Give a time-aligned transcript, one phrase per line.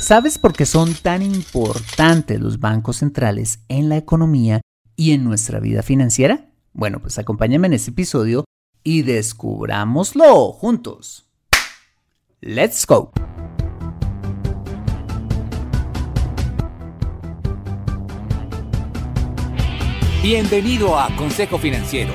[0.00, 4.62] ¿Sabes por qué son tan importantes los bancos centrales en la economía
[4.96, 6.48] y en nuestra vida financiera?
[6.72, 8.46] Bueno, pues acompáñame en este episodio
[8.82, 11.28] y descubrámoslo juntos.
[12.40, 13.12] ¡Let's go!
[20.22, 22.14] Bienvenido a Consejo Financiero,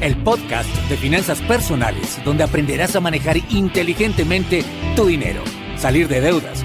[0.00, 4.64] el podcast de finanzas personales donde aprenderás a manejar inteligentemente
[4.96, 5.44] tu dinero,
[5.76, 6.64] salir de deudas,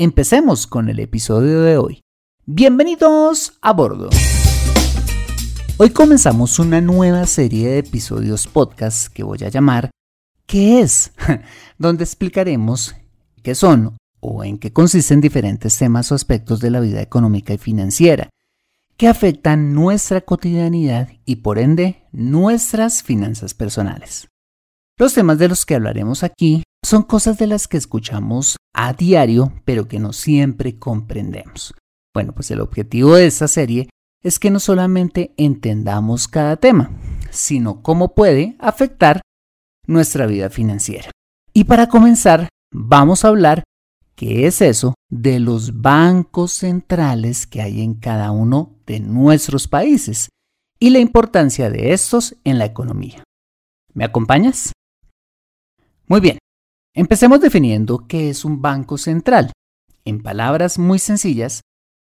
[0.00, 2.02] Empecemos con el episodio de hoy.
[2.46, 4.10] Bienvenidos a bordo.
[5.76, 9.90] Hoy comenzamos una nueva serie de episodios podcast que voy a llamar
[10.46, 11.12] ¿Qué es?
[11.78, 12.94] donde explicaremos
[13.42, 17.58] qué son o en qué consisten diferentes temas o aspectos de la vida económica y
[17.58, 18.30] financiera
[18.96, 24.28] que afectan nuestra cotidianidad y por ende nuestras finanzas personales.
[24.98, 29.52] Los temas de los que hablaremos aquí son cosas de las que escuchamos a diario,
[29.64, 31.72] pero que no siempre comprendemos.
[32.12, 33.88] Bueno, pues el objetivo de esta serie
[34.24, 36.90] es que no solamente entendamos cada tema,
[37.30, 39.20] sino cómo puede afectar
[39.86, 41.12] nuestra vida financiera.
[41.54, 43.62] Y para comenzar, vamos a hablar
[44.16, 50.28] qué es eso de los bancos centrales que hay en cada uno de nuestros países
[50.80, 53.22] y la importancia de estos en la economía.
[53.94, 54.72] ¿Me acompañas?
[56.08, 56.38] Muy bien,
[56.98, 59.52] Empecemos definiendo qué es un banco central.
[60.04, 61.60] En palabras muy sencillas,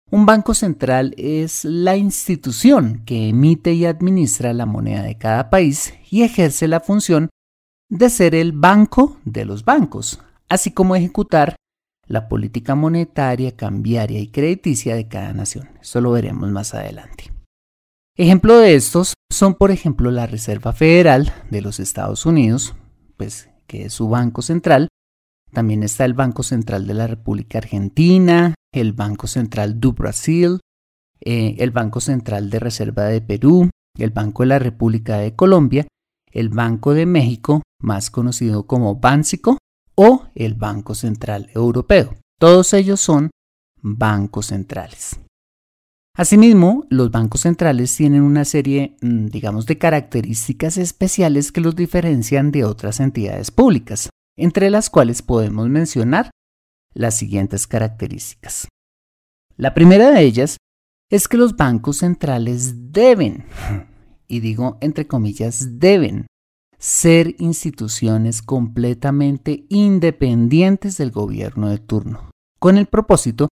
[0.09, 5.93] un banco central es la institución que emite y administra la moneda de cada país
[6.09, 7.29] y ejerce la función
[7.89, 10.19] de ser el banco de los bancos,
[10.49, 11.55] así como ejecutar
[12.07, 15.69] la política monetaria, cambiaria y crediticia de cada nación.
[15.79, 17.31] Eso lo veremos más adelante.
[18.15, 22.73] Ejemplo de estos son, por ejemplo, la Reserva Federal de los Estados Unidos,
[23.15, 24.87] pues que es su banco central.
[25.51, 30.59] También está el Banco Central de la República Argentina, el Banco Central do Brasil,
[31.21, 35.87] eh, el Banco Central de Reserva de Perú, el Banco de la República de Colombia,
[36.31, 39.57] el Banco de México, más conocido como Bánsico,
[39.95, 42.15] o el Banco Central Europeo.
[42.39, 43.31] Todos ellos son
[43.81, 45.19] bancos centrales.
[46.17, 52.51] Asimismo, los bancos centrales tienen una serie, mm, digamos, de características especiales que los diferencian
[52.51, 56.31] de otras entidades públicas, entre las cuales podemos mencionar
[56.95, 58.67] las siguientes características.
[59.57, 60.57] La primera de ellas
[61.11, 63.45] es que los bancos centrales deben,
[64.27, 66.25] y digo entre comillas, deben
[66.79, 73.49] ser instituciones completamente independientes del gobierno de turno, con el propósito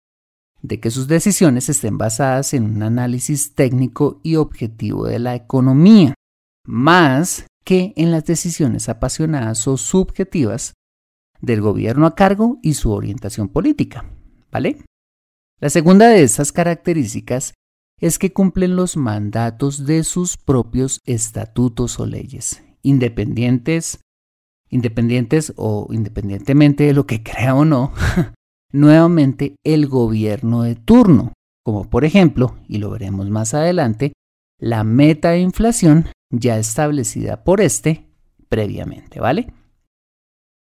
[0.68, 6.14] de que sus decisiones estén basadas en un análisis técnico y objetivo de la economía,
[6.66, 10.74] más que en las decisiones apasionadas o subjetivas
[11.42, 14.06] del gobierno a cargo y su orientación política.
[14.52, 14.84] ¿Vale?
[15.60, 17.54] La segunda de estas características
[18.00, 24.00] es que cumplen los mandatos de sus propios estatutos o leyes, independientes
[24.70, 27.94] Independientes o independientemente de lo que crea o no,
[28.76, 31.34] nuevamente el gobierno de turno,
[31.64, 34.14] como por ejemplo, y lo veremos más adelante,
[34.60, 38.08] la meta de inflación ya establecida por este
[38.50, 39.52] previamente, ¿vale?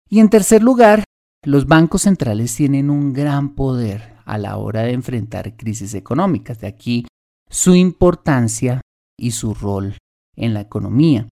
[0.10, 1.04] Y en tercer lugar,
[1.44, 6.68] los bancos centrales tienen un gran poder a la hora de enfrentar crisis económicas, de
[6.68, 7.07] aquí
[7.50, 8.81] su importancia
[9.18, 9.98] y su rol
[10.36, 11.27] en la economía.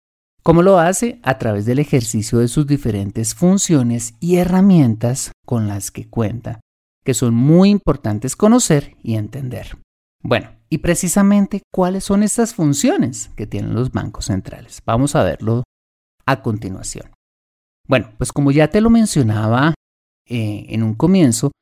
[0.43, 1.19] ¿Cómo lo hace?
[1.23, 6.61] A través del ejercicio de sus diferentes funciones y herramientas con las que cuenta,
[7.07, 9.79] que son muy importantes conocer y entender.
[10.23, 14.83] Bueno, y precisamente cuáles son estas funciones que tienen los bancos centrales.
[14.85, 15.63] Vamos a verlo
[16.27, 17.13] a continuación.
[17.87, 19.73] Bueno, pues como ya te lo mencionaba
[20.29, 21.53] eh, en un comienzo,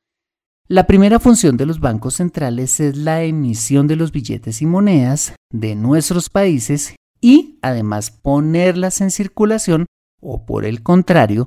[0.67, 5.35] la primera función de los bancos centrales es la emisión de los billetes y monedas
[5.53, 9.85] de nuestros países y además ponerlas en circulación
[10.19, 11.45] o por el contrario,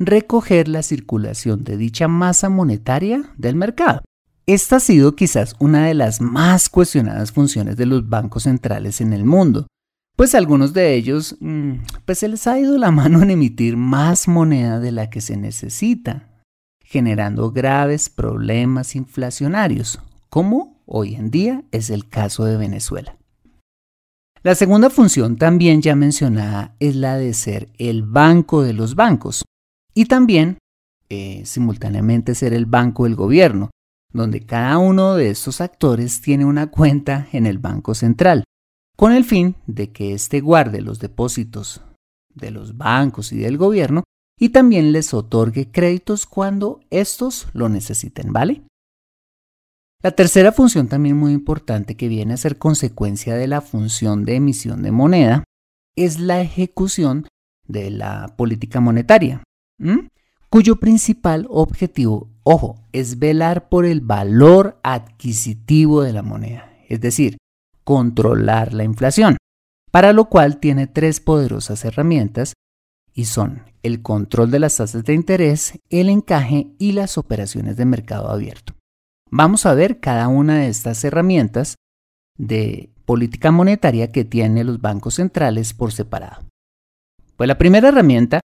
[0.00, 4.00] recoger la circulación de dicha masa monetaria del mercado.
[4.46, 9.12] Esta ha sido quizás una de las más cuestionadas funciones de los bancos centrales en
[9.12, 9.66] el mundo,
[10.16, 11.72] pues algunos de ellos mm,
[12.06, 15.36] pues se les ha ido la mano en emitir más moneda de la que se
[15.36, 16.28] necesita,
[16.82, 20.00] generando graves problemas inflacionarios,
[20.30, 23.16] como hoy en día es el caso de Venezuela.
[24.42, 29.44] La segunda función también ya mencionada es la de ser el banco de los bancos
[30.00, 30.56] y también
[31.10, 33.70] eh, simultáneamente ser el banco del gobierno,
[34.14, 38.44] donde cada uno de estos actores tiene una cuenta en el Banco Central,
[38.96, 41.82] con el fin de que éste guarde los depósitos
[42.34, 44.04] de los bancos y del gobierno
[44.38, 48.62] y también les otorgue créditos cuando estos lo necesiten, ¿vale?
[50.02, 54.36] La tercera función también muy importante que viene a ser consecuencia de la función de
[54.36, 55.44] emisión de moneda
[55.94, 57.28] es la ejecución
[57.68, 59.42] de la política monetaria,
[60.48, 67.38] cuyo principal objetivo, ojo, es velar por el valor adquisitivo de la moneda, es decir,
[67.84, 69.36] controlar la inflación,
[69.90, 72.54] para lo cual tiene tres poderosas herramientas
[73.12, 77.84] y son el control de las tasas de interés, el encaje y las operaciones de
[77.84, 78.74] mercado abierto.
[79.30, 81.76] Vamos a ver cada una de estas herramientas
[82.36, 86.44] de política monetaria que tienen los bancos centrales por separado.
[87.36, 88.40] Pues la primera herramienta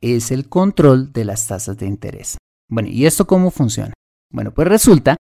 [0.00, 2.38] es el control de las tasas de interés.
[2.70, 3.94] Bueno, ¿y esto cómo funciona?
[4.32, 5.16] Bueno, pues resulta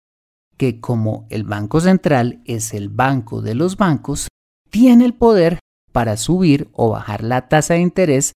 [0.56, 4.28] que como el Banco Central es el banco de los bancos,
[4.70, 5.58] tiene el poder
[5.92, 8.32] para subir o bajar la tasa de interés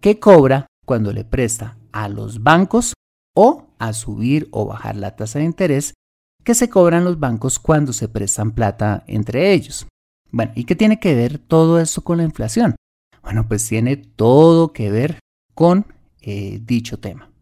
[0.00, 2.94] que cobra cuando le presta a los bancos
[3.34, 5.94] o a subir o bajar la tasa de interés
[6.44, 9.86] que se cobran los bancos cuando se prestan plata entre ellos.
[10.30, 12.76] Bueno, ¿y qué tiene que ver todo esto con la inflación?
[13.22, 15.18] Bueno, pues tiene todo que ver
[15.58, 15.86] con
[16.20, 17.32] eh, dicho tema.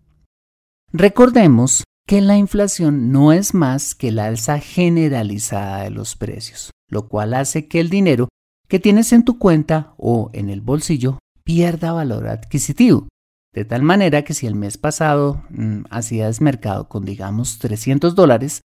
[0.90, 7.08] Recordemos que la inflación no es más que la alza generalizada de los precios, lo
[7.08, 8.28] cual hace que el dinero
[8.68, 13.06] que tienes en tu cuenta o en el bolsillo pierda valor adquisitivo.
[13.52, 18.62] De tal manera que si el mes pasado mm, hacías mercado con digamos 300 dólares,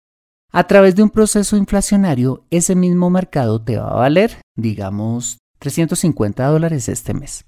[0.54, 6.48] a través de un proceso inflacionario ese mismo mercado te va a valer digamos 350
[6.48, 7.44] dólares este mes.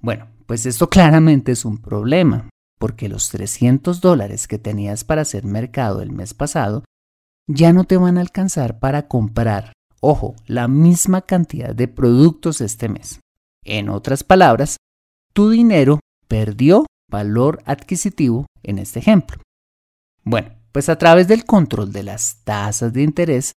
[0.00, 2.48] Bueno, pues esto claramente es un problema,
[2.78, 6.84] porque los 300 dólares que tenías para hacer mercado el mes pasado
[7.48, 12.88] ya no te van a alcanzar para comprar, ojo, la misma cantidad de productos este
[12.88, 13.20] mes.
[13.64, 14.76] En otras palabras,
[15.32, 19.40] tu dinero perdió valor adquisitivo en este ejemplo.
[20.24, 23.52] Bueno, pues a través del control de las tasas de interés,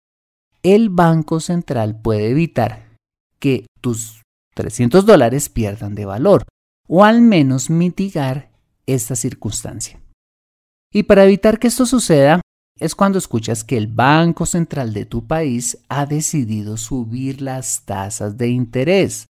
[0.62, 2.96] el Banco Central puede evitar
[3.38, 4.22] que tus
[4.54, 6.44] 300 dólares pierdan de valor
[6.86, 8.50] o al menos mitigar
[8.86, 10.00] esta circunstancia.
[10.92, 12.40] Y para evitar que esto suceda,
[12.78, 18.36] es cuando escuchas que el Banco Central de tu país ha decidido subir las tasas
[18.36, 19.26] de interés,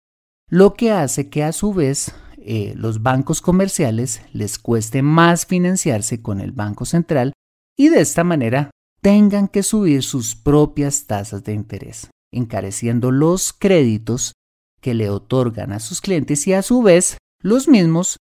[0.49, 6.23] lo que hace que a su vez eh, los bancos comerciales les cueste más financiarse
[6.23, 7.33] con el Banco Central
[7.77, 14.33] y de esta manera tengan que subir sus propias tasas de interés, encareciendo los créditos
[14.81, 18.19] que le otorgan a sus clientes y a su vez los mismos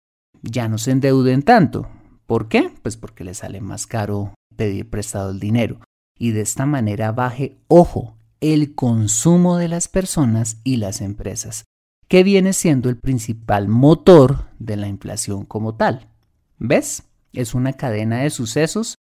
[0.42, 1.88] ya no se endeuden tanto.
[2.26, 2.72] ¿Por qué?
[2.82, 5.80] Pues porque les sale más caro pedir prestado el dinero
[6.18, 11.64] y de esta manera baje, ojo, el consumo de las personas y las empresas,
[12.08, 16.10] que viene siendo el principal motor de la inflación como tal.
[16.58, 17.04] ¿Ves?
[17.32, 18.96] Es una cadena de sucesos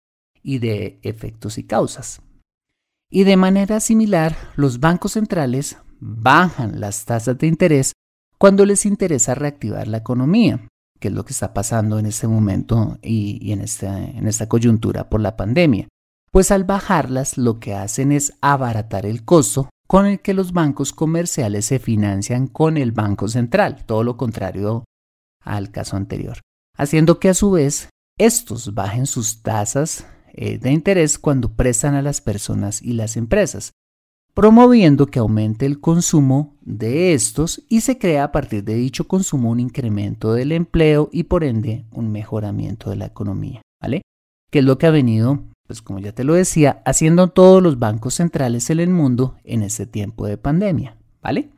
[0.44, 2.22] y de efectos y causas.
[3.10, 7.94] Y de manera similar, los bancos centrales bajan las tasas de interés
[8.42, 10.68] cuando les interesa reactivar la economía,
[11.00, 15.12] que es lo que está pasando en este momento y, en, esta, en esta coyuntura
[15.12, 15.88] por la pandemia.
[16.32, 20.92] Pues al bajarlas lo que hacen es abaratar el costo con el que los bancos
[20.92, 24.86] comerciales se financian con el Banco Central, todo lo contrario
[25.44, 26.40] al caso anterior,
[26.76, 32.02] haciendo que a su vez estos bajen sus tasas eh, de interés cuando prestan a
[32.02, 33.70] las personas y las empresas,
[34.34, 39.50] promoviendo que aumente el consumo de estos y se crea a partir de dicho consumo
[39.50, 44.04] un incremento del empleo y por ende un mejoramiento de la economía, ¿vale?
[44.50, 47.80] Que es lo que ha venido, pues como ya te lo decía, haciendo todos los
[47.80, 51.50] bancos centrales en el mundo en este tiempo de pandemia, ¿vale?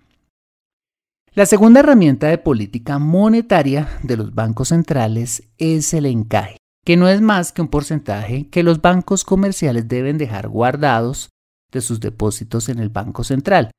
[1.35, 7.07] La segunda herramienta de política monetaria de los bancos centrales es el encaje, que no
[7.07, 11.29] es más que un porcentaje que los bancos comerciales deben dejar guardados
[11.73, 13.71] de sus depósitos en el Banco Central,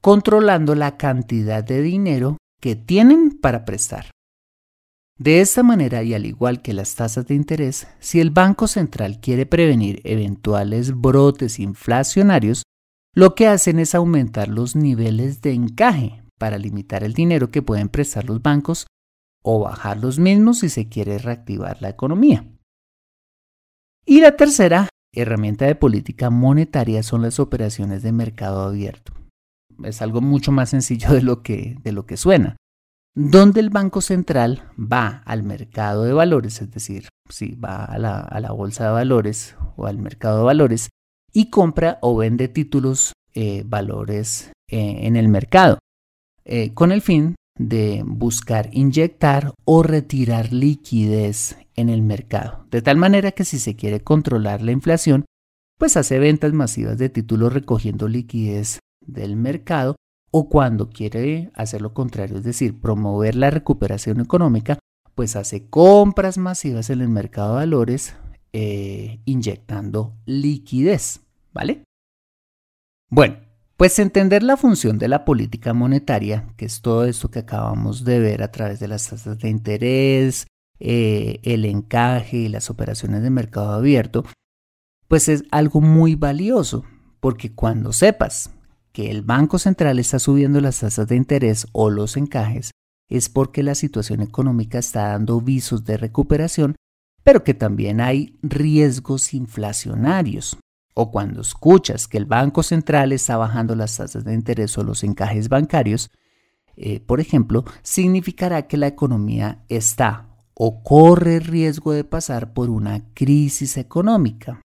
[0.00, 4.10] controlando la cantidad de dinero que tienen para prestar.
[5.18, 9.20] De esta manera, y al igual que las tasas de interés, si el Banco Central
[9.20, 12.64] quiere prevenir eventuales brotes inflacionarios,
[13.14, 17.88] lo que hacen es aumentar los niveles de encaje para limitar el dinero que pueden
[17.88, 18.86] prestar los bancos
[19.42, 22.48] o bajar los mismos si se quiere reactivar la economía.
[24.04, 29.12] Y la tercera herramienta de política monetaria son las operaciones de mercado abierto.
[29.84, 32.56] Es algo mucho más sencillo de lo que, de lo que suena.
[33.14, 38.52] Donde el Banco Central va al mercado de valores, es decir, si va a la,
[38.52, 40.88] bolsa de valores o al mercado de valores
[41.32, 45.78] y compra o vende títulos eh, valores eh, en el mercado,
[46.44, 52.96] eh, con el fin de buscar inyectar o retirar liquidez en el mercado, de tal
[52.96, 55.24] manera que si se quiere controlar la inflación,
[55.78, 59.96] pues hace ventas masivas de títulos recogiendo liquidez del mercado
[60.30, 64.78] o cuando quiere hacer lo contrario, es decir, promover la recuperación económica,
[65.14, 68.16] pues hace compras masivas en el mercado de valores
[68.52, 71.20] eh, inyectando liquidez,
[71.52, 71.84] ¿vale?
[73.10, 73.36] Bueno,
[73.76, 78.20] pues entender la función de la política monetaria, que es todo esto que acabamos de
[78.20, 80.46] ver a través de las tasas de interés,
[80.84, 84.24] eh, el encaje y las operaciones de mercado abierto,
[85.06, 86.84] pues es algo muy valioso,
[87.20, 88.50] porque cuando sepas
[88.90, 92.72] que el Banco Central está subiendo las tasas de interés o los encajes,
[93.08, 96.74] es porque la situación económica está dando visos de recuperación,
[97.22, 100.58] pero que también hay riesgos inflacionarios,
[100.94, 105.04] o cuando escuchas que el Banco Central está bajando las tasas de interés o los
[105.04, 106.10] encajes bancarios,
[106.74, 110.31] eh, por ejemplo, significará que la economía está
[110.64, 114.60] o corre riesgo de pasar por una crisis económica.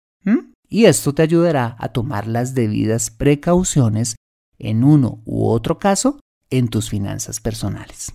[0.70, 4.14] Y esto te ayudará a tomar las debidas precauciones
[4.60, 8.12] en uno u otro caso en tus finanzas personales.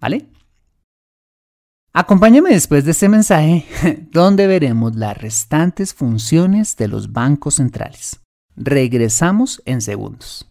[0.00, 0.26] ¿Vale?
[1.92, 3.64] Acompáñame después de este mensaje
[4.10, 8.18] donde veremos las restantes funciones de los bancos centrales.
[8.56, 10.50] Regresamos en segundos.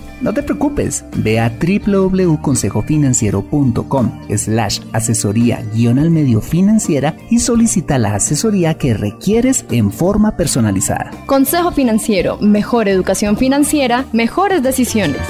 [0.21, 8.15] no te preocupes, ve a www.consejofinanciero.com slash asesoría guion al medio financiera y solicita la
[8.15, 11.11] asesoría que requieres en forma personalizada.
[11.25, 15.21] Consejo Financiero, mejor educación financiera, mejores decisiones.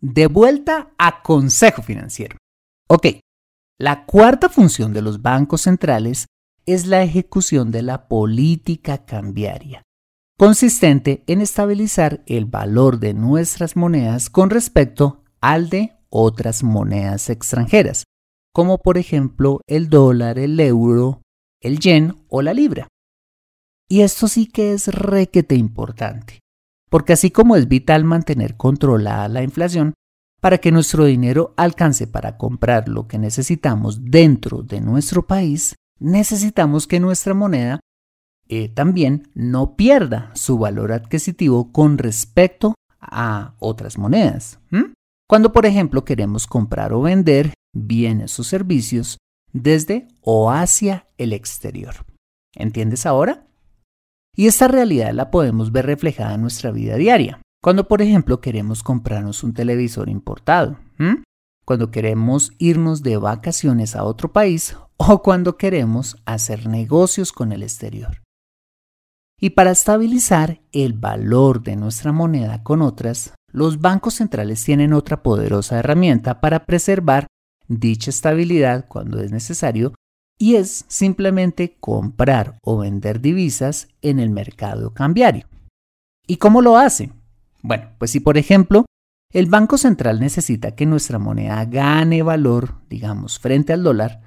[0.00, 2.36] De vuelta a Consejo Financiero.
[2.88, 3.06] Ok,
[3.78, 6.26] la cuarta función de los bancos centrales
[6.66, 9.82] es la ejecución de la política cambiaria
[10.40, 18.04] consistente en estabilizar el valor de nuestras monedas con respecto al de otras monedas extranjeras,
[18.54, 21.20] como por ejemplo el dólar, el euro,
[21.60, 22.88] el yen o la libra.
[23.86, 26.38] Y esto sí que es requete importante,
[26.88, 29.92] porque así como es vital mantener controlada la inflación,
[30.40, 36.86] para que nuestro dinero alcance para comprar lo que necesitamos dentro de nuestro país, necesitamos
[36.86, 37.80] que nuestra moneda
[38.52, 44.58] eh, también no pierda su valor adquisitivo con respecto a otras monedas.
[45.28, 49.18] Cuando, por ejemplo, queremos comprar o vender bienes o servicios
[49.52, 51.94] desde o hacia el exterior.
[52.56, 53.46] ¿Entiendes ahora?
[54.34, 57.40] Y esta realidad la podemos ver reflejada en nuestra vida diaria.
[57.62, 60.76] Cuando, por ejemplo, queremos comprarnos un televisor importado,
[61.64, 67.62] cuando queremos irnos de vacaciones a otro país o cuando queremos hacer negocios con el
[67.62, 68.22] exterior.
[69.40, 75.22] Y para estabilizar el valor de nuestra moneda con otras, los bancos centrales tienen otra
[75.22, 77.26] poderosa herramienta para preservar
[77.66, 79.94] dicha estabilidad cuando es necesario
[80.38, 85.46] y es simplemente comprar o vender divisas en el mercado cambiario.
[86.26, 87.10] ¿Y cómo lo hace?
[87.62, 88.84] Bueno, pues si por ejemplo
[89.32, 94.22] el Banco Central necesita que nuestra moneda gane valor, digamos, frente al dólar,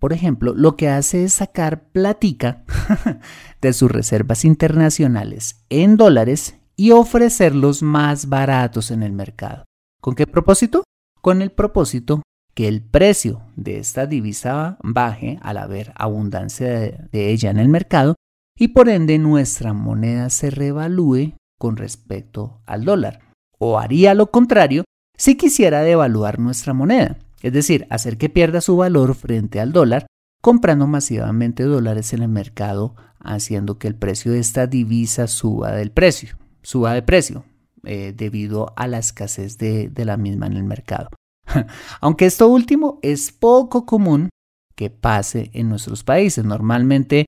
[0.00, 2.64] por ejemplo, lo que hace es sacar platica
[3.60, 9.66] de sus reservas internacionales en dólares y ofrecerlos más baratos en el mercado.
[10.00, 10.84] ¿Con qué propósito?
[11.20, 12.22] Con el propósito
[12.54, 18.16] que el precio de esta divisa baje al haber abundancia de, ella en el mercado
[18.56, 23.20] y por ende nuestra moneda se revalúe con respecto al dólar.
[23.58, 28.76] O haría lo contrario si quisiera devaluar nuestra moneda, es decir, hacer que pierda su
[28.76, 30.06] valor frente al dólar,
[30.42, 35.90] comprando masivamente dólares en el mercado, haciendo que el precio de esta divisa suba del
[35.90, 37.44] precio, suba de precio,
[37.84, 41.10] eh, debido a la escasez de la misma en el mercado.
[42.00, 44.30] Aunque esto último es poco común
[44.74, 46.44] que pase en nuestros países.
[46.44, 47.26] Normalmente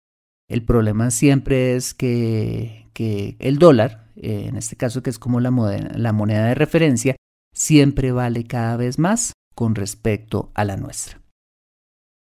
[0.48, 2.88] el problema siempre es que,
[3.38, 7.16] el dólar, eh, en este caso que es como la moneda de referencia,
[7.54, 11.20] siempre vale cada vez más con respecto a la nuestra.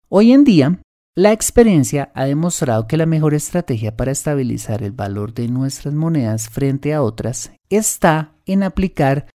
[0.10, 0.82] Hoy en día,
[1.16, 6.50] la experiencia ha demostrado que la mejor estrategia para estabilizar el valor de nuestras monedas
[6.50, 9.28] frente a otras está en aplicar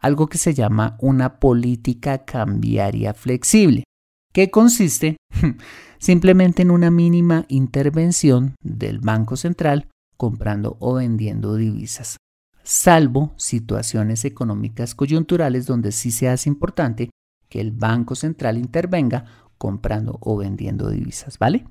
[0.00, 3.84] algo que se llama una política cambiaria flexible,
[4.32, 5.16] que consiste
[5.98, 12.18] simplemente en una mínima intervención del Banco Central comprando o vendiendo divisas,
[12.62, 17.10] salvo situaciones económicas coyunturales donde sí se hace importante
[17.54, 19.26] que el Banco Central intervenga
[19.58, 21.64] comprando o vendiendo divisas, ¿vale?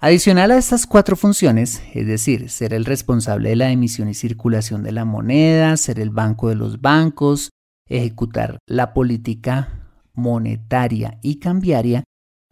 [0.00, 4.82] Adicional a estas cuatro funciones, es decir, ser el responsable de la emisión y circulación
[4.82, 7.50] de la moneda, ser el banco de los bancos,
[7.86, 12.04] ejecutar la política monetaria y cambiaria,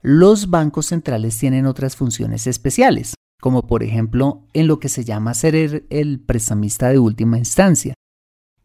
[0.03, 5.33] los bancos centrales tienen otras funciones especiales, como por ejemplo en lo que se llama
[5.33, 7.95] ser el, prestamista de última instancia,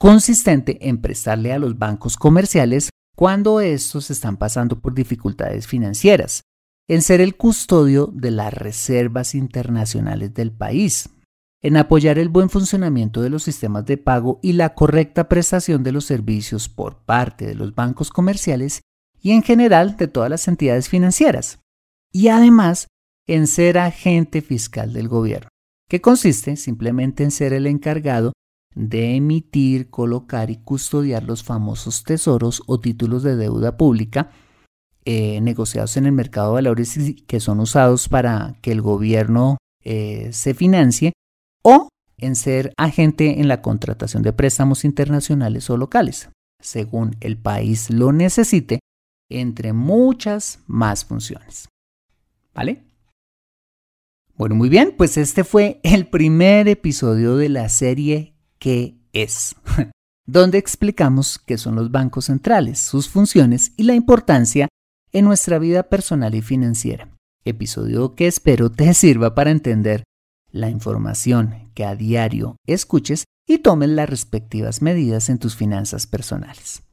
[0.02, 6.42] consistente en prestarle a los bancos comerciales cuando estos están pasando por dificultades financieras
[6.88, 11.12] en ser el custodio de las reservas internacionales del país,
[11.62, 15.92] en apoyar el buen funcionamiento de los sistemas de pago y la correcta prestación de
[15.92, 18.82] los servicios por parte de los bancos comerciales
[19.22, 21.60] y en general de todas las entidades financieras,
[22.12, 22.88] y además
[23.28, 25.50] en ser agente fiscal del gobierno,
[25.88, 28.34] que consiste simplemente en ser el encargado
[28.76, 34.32] de emitir, colocar y custodiar los famosos tesoros o títulos de deuda pública
[35.04, 40.30] eh, negociados en el mercado de valores que son usados para que el gobierno eh,
[40.32, 41.14] se financie
[41.64, 46.30] o en ser agente en la contratación de préstamos internacionales o locales,
[46.60, 48.80] según el país lo necesite,
[49.30, 51.68] entre muchas más funciones.
[52.54, 52.84] ¿Vale?
[54.36, 59.56] Bueno, muy bien, pues este fue el primer episodio de la serie ¿Qué es?
[60.28, 64.68] donde explicamos qué son los bancos centrales, sus funciones y la importancia
[65.12, 67.10] en nuestra vida personal y financiera.
[67.44, 70.04] Episodio que espero te sirva para entender
[70.52, 76.84] la información que a diario escuches y tomes las respectivas medidas en tus finanzas personales.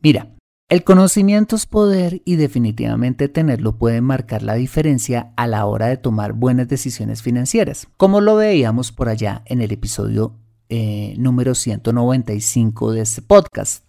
[0.00, 0.34] Mira,
[0.68, 5.98] el conocimiento es poder y definitivamente tenerlo puede marcar la diferencia a la hora de
[5.98, 10.34] tomar buenas decisiones financieras, como lo veíamos por allá en el episodio
[10.68, 13.88] eh, número 195 de este podcast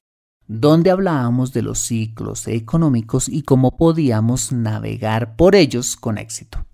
[0.50, 6.66] donde hablábamos de los ciclos económicos y cómo podíamos navegar por ellos con éxito.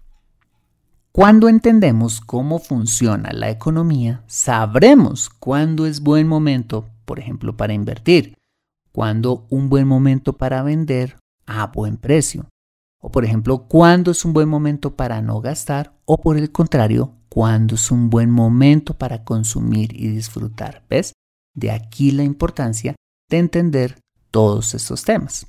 [1.11, 8.35] Cuando entendemos cómo funciona la economía, sabremos cuándo es buen momento, por ejemplo, para invertir,
[8.93, 12.47] cuándo un buen momento para vender a buen precio,
[13.05, 17.13] o por ejemplo, cuándo es un buen momento para no gastar, o por el contrario,
[17.29, 20.83] cuándo es un buen momento para consumir y disfrutar.
[20.89, 21.13] ¿Ves?
[21.53, 22.95] De aquí la importancia
[23.29, 23.99] de entender
[24.31, 25.45] todos estos temas.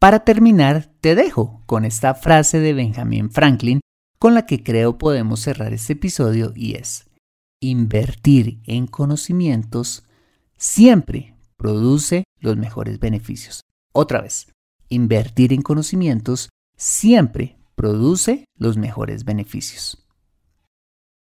[0.00, 3.78] Para terminar, te dejo con esta frase de Benjamin Franklin
[4.18, 7.08] con la que creo podemos cerrar este episodio y es,
[7.60, 10.02] invertir en conocimientos
[10.56, 13.60] siempre produce los mejores beneficios.
[13.92, 14.48] Otra vez,
[14.90, 20.06] invertir en conocimientos siempre produce los mejores beneficios.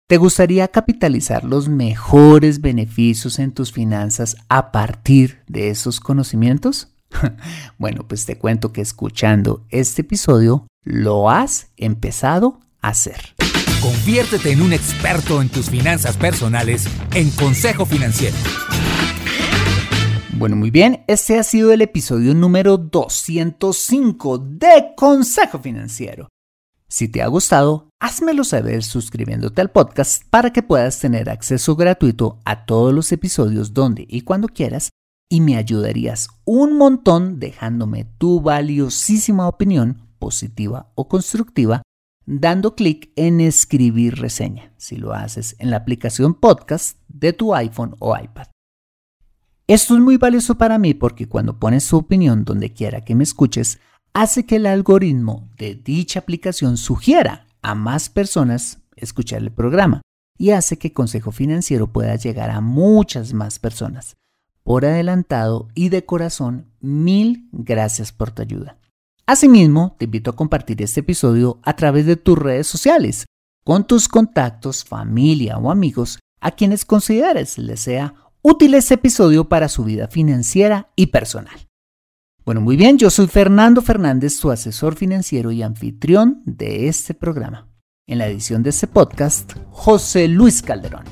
[0.07, 6.93] ¿Te gustaría capitalizar los mejores beneficios en tus finanzas a partir de esos conocimientos?
[7.77, 13.35] bueno, pues te cuento que escuchando este episodio lo has empezado hacer.
[13.81, 18.37] Conviértete en un experto en tus finanzas personales en Consejo Financiero.
[20.37, 26.29] Bueno, muy bien, este ha sido el episodio número 205 de Consejo Financiero.
[26.87, 32.37] Si te ha gustado, házmelo saber suscribiéndote al podcast para que puedas tener acceso gratuito
[32.45, 34.91] a todos los episodios donde y cuando quieras
[35.27, 41.81] y me ayudarías un montón dejándome tu valiosísima opinión, positiva o constructiva,
[42.27, 47.95] dando clic en escribir reseña, si lo haces en la aplicación podcast de tu iPhone
[47.97, 48.45] o iPad.
[49.69, 53.25] Esto es muy valioso para mí porque cuando pones tu opinión donde quiera que me
[53.25, 53.79] escuches,
[54.13, 60.01] hace que el algoritmo de dicha aplicación sugiera a más personas escuchar el programa
[60.37, 64.15] y hace que Consejo Financiero pueda llegar a muchas más personas.
[64.63, 68.77] Por adelantado y de corazón, mil gracias por tu ayuda.
[69.25, 73.25] Asimismo, te invito a compartir este episodio a través de tus redes sociales,
[73.65, 79.69] con tus contactos, familia o amigos a quienes consideres les sea útil este episodio para
[79.69, 81.67] su vida financiera y personal.
[82.45, 87.67] Bueno, muy bien, yo soy Fernando Fernández, tu asesor financiero y anfitrión de este programa.
[88.07, 91.03] En la edición de este podcast, José Luis Calderón.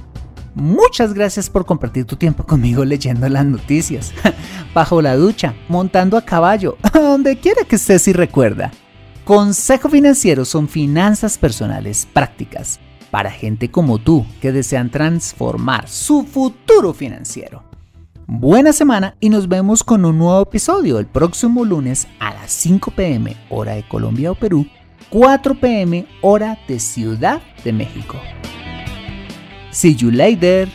[0.54, 4.14] Muchas gracias por compartir tu tiempo conmigo leyendo las noticias,
[4.74, 8.72] bajo la ducha, montando a caballo, donde quiera que estés y recuerda.
[9.26, 12.80] Consejo Financiero son finanzas personales prácticas
[13.16, 17.64] para gente como tú que desean transformar su futuro financiero.
[18.28, 22.92] Buena semana y nos vemos con un nuevo episodio el próximo lunes a las 5
[22.92, 24.68] pm hora de Colombia o Perú,
[25.12, 28.18] 4 pm hora de Ciudad de México.
[29.72, 30.68] See you later.